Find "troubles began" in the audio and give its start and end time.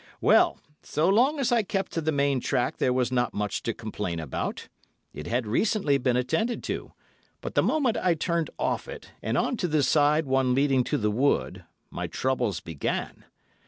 12.07-13.25